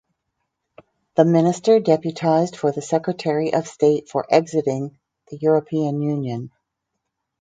[1.13, 4.97] The minister deputised for the Secretary of State for Exiting
[5.29, 6.49] the European Union.